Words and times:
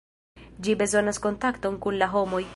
Ĝi 0.67 0.75
bezonas 0.79 1.23
kontakton 1.27 1.81
kun 1.87 2.01
la 2.03 2.11
homoj. 2.17 2.43